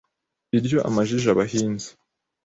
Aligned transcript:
Iryo 0.57 0.77
amajije 0.87 1.27
abahinza 1.31 1.89